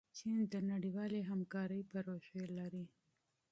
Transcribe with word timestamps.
چین 0.17 0.37
د 0.53 0.55
نړیوالې 0.71 1.19
همکارۍ 1.29 1.81
پروژې 1.91 2.41
لري. 2.57 2.85